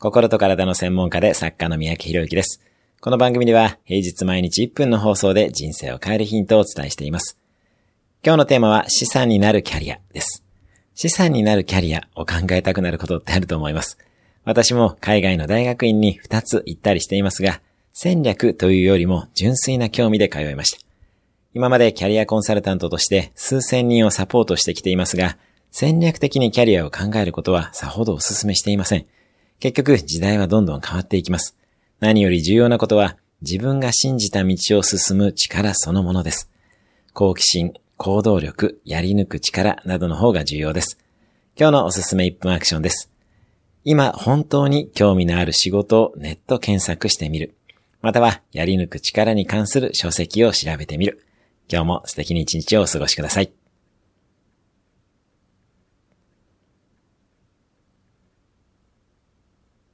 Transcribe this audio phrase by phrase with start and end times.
[0.00, 2.60] 心と体の専門家で作家の三宅博之です。
[3.00, 7.38] この番組では平日毎日1分の放送で人生を変えるヒントをお伝えしています。
[8.22, 10.44] 今日のテーマは資産になるキャリアです。
[10.94, 13.96] 資産になるキャリアを考えたくなることってあると思います。
[14.44, 17.60] 私も海外の大学院に2つ行ったりしていますが、
[17.92, 20.84] 戦略というよりも純粋な興味で通いました。
[21.54, 25.38] 今までキャリアコンサルタントとして数千人をサポートしてきていますが、
[25.70, 29.06] 戦略的にキャリアを考えることはさほどお勧めしていません。
[29.60, 31.56] 結局時代はどんどん変わっていきます。
[32.00, 36.50] 何より重要なことは自分が信じた道を進む力そのものです。
[37.12, 40.98] 好奇心、行動力、やり抜く力などの方が重要です。
[41.56, 43.10] 今日のおすすめ1分アクションです。
[43.84, 47.54] 今本当に興味のある仕事をネット検索してみる。
[48.00, 51.24] またはやり抜く力に関する書籍を調べてみる。
[51.70, 53.63] 今日も素敵に一日をお過ごしください。